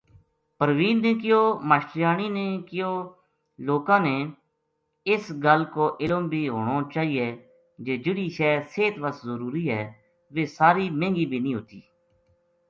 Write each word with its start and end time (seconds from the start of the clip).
پروین 0.57 0.95
نے 1.05 1.11
کہیو:”ماشٹریانی 1.21 2.29
نے 2.37 2.47
کہیو 2.67 2.91
لوکاں 3.67 3.99
نا 4.05 4.15
اس 5.11 5.23
گل 5.45 5.61
کو 5.75 5.85
علم 6.03 6.23
بھی 6.33 6.43
ہونو 6.53 6.77
چاہیے 6.93 7.27
جے 7.85 7.93
جہڑی 8.03 8.27
شے 8.37 8.49
صحت 8.73 8.95
وس 9.03 9.17
ضروری 9.27 9.65
ہے 9.73 9.83
ویہ 10.33 10.47
ساری 10.57 10.85
مہنگی 10.99 11.25
بے 11.31 11.37
نیہہ 11.43 11.57
ہوتی۔۔ 11.57 11.81